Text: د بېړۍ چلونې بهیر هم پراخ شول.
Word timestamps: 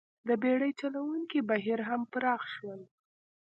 د 0.27 0.29
بېړۍ 0.41 0.71
چلونې 0.79 1.39
بهیر 1.49 1.79
هم 1.89 2.01
پراخ 2.11 2.41
شول. 2.55 2.81